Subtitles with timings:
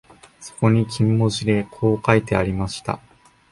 [0.39, 2.99] そこに金文字でこう書いてありました